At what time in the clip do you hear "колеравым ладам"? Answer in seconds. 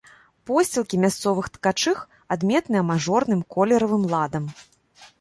3.55-4.53